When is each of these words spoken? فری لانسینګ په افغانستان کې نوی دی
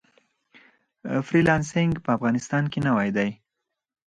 فری 1.27 1.41
لانسینګ 1.47 1.93
په 2.05 2.09
افغانستان 2.17 2.63
کې 2.71 2.79
نوی 2.87 3.09
دی 3.17 3.29